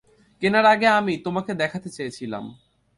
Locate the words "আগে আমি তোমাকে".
0.65-1.53